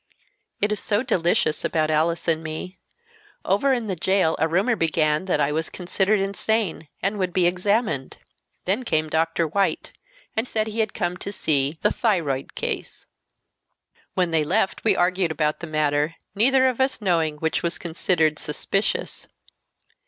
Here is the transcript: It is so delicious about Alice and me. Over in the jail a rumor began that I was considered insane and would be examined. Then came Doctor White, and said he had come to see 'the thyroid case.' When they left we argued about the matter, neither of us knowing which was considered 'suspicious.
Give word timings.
It 0.59 0.71
is 0.71 0.79
so 0.79 1.03
delicious 1.03 1.63
about 1.63 1.91
Alice 1.91 2.27
and 2.27 2.41
me. 2.41 2.79
Over 3.45 3.71
in 3.71 3.85
the 3.85 3.95
jail 3.95 4.35
a 4.39 4.47
rumor 4.47 4.75
began 4.75 5.25
that 5.25 5.39
I 5.39 5.51
was 5.51 5.69
considered 5.69 6.19
insane 6.19 6.87
and 7.03 7.19
would 7.19 7.31
be 7.31 7.45
examined. 7.45 8.17
Then 8.65 8.81
came 8.81 9.09
Doctor 9.11 9.47
White, 9.47 9.91
and 10.35 10.47
said 10.47 10.65
he 10.65 10.79
had 10.79 10.95
come 10.95 11.17
to 11.17 11.31
see 11.31 11.77
'the 11.83 11.91
thyroid 11.91 12.55
case.' 12.55 13.05
When 14.15 14.31
they 14.31 14.43
left 14.43 14.83
we 14.83 14.95
argued 14.95 15.29
about 15.29 15.59
the 15.59 15.67
matter, 15.67 16.15
neither 16.33 16.65
of 16.67 16.81
us 16.81 16.99
knowing 16.99 17.37
which 17.37 17.61
was 17.61 17.77
considered 17.77 18.39
'suspicious. 18.39 19.27